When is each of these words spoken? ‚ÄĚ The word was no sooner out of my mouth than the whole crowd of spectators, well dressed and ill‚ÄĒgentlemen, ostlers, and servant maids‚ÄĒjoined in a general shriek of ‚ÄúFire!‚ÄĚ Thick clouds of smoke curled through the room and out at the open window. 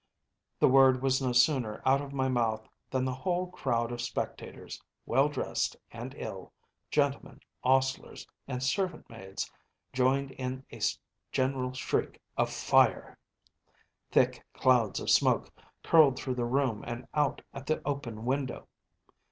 ‚ÄĚ 0.01 0.59
The 0.61 0.67
word 0.67 1.03
was 1.03 1.21
no 1.21 1.31
sooner 1.31 1.79
out 1.85 2.01
of 2.01 2.11
my 2.11 2.27
mouth 2.27 2.67
than 2.89 3.05
the 3.05 3.13
whole 3.13 3.51
crowd 3.51 3.91
of 3.91 4.01
spectators, 4.01 4.81
well 5.05 5.29
dressed 5.29 5.75
and 5.91 6.15
ill‚ÄĒgentlemen, 6.17 7.39
ostlers, 7.63 8.25
and 8.47 8.63
servant 8.63 9.07
maids‚ÄĒjoined 9.11 10.31
in 10.39 10.65
a 10.73 10.81
general 11.31 11.73
shriek 11.73 12.19
of 12.35 12.49
‚ÄúFire!‚ÄĚ 12.49 13.15
Thick 14.09 14.43
clouds 14.55 14.99
of 14.99 15.11
smoke 15.11 15.53
curled 15.83 16.17
through 16.17 16.33
the 16.33 16.45
room 16.45 16.83
and 16.87 17.07
out 17.13 17.43
at 17.53 17.67
the 17.67 17.79
open 17.85 18.25
window. 18.25 18.67